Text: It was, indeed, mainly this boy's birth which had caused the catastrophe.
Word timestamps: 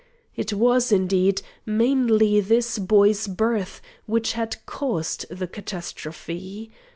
It 0.35 0.51
was, 0.53 0.91
indeed, 0.91 1.43
mainly 1.63 2.39
this 2.39 2.79
boy's 2.79 3.27
birth 3.27 3.81
which 4.07 4.33
had 4.33 4.55
caused 4.65 5.27
the 5.29 5.45
catastrophe. 5.45 6.71